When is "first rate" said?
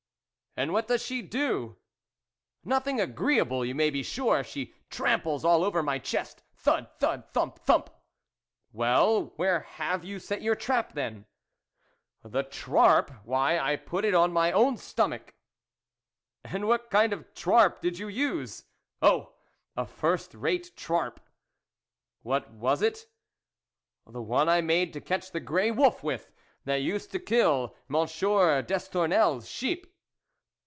19.85-20.73